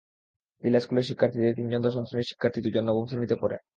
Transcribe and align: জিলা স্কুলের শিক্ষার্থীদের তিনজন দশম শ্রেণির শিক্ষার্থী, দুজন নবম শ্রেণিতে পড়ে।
জিলা 0.63 0.79
স্কুলের 0.79 1.07
শিক্ষার্থীদের 1.09 1.57
তিনজন 1.57 1.81
দশম 1.81 2.03
শ্রেণির 2.05 2.29
শিক্ষার্থী, 2.31 2.59
দুজন 2.61 2.83
নবম 2.87 3.05
শ্রেণিতে 3.07 3.35
পড়ে। 3.35 3.57